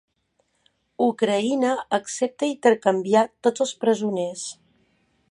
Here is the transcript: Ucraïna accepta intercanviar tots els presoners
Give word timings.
Ucraïna 1.07 1.73
accepta 1.97 2.49
intercanviar 2.53 3.25
tots 3.49 3.65
els 3.67 3.75
presoners 3.85 4.47